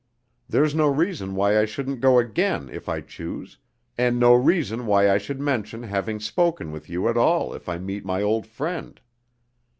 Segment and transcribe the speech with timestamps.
[0.49, 3.59] There's no reason why I shouldn't go again if I choose,
[3.99, 7.77] and no reason why I should mention having spoken with you at all if I
[7.77, 8.99] meet my old friend.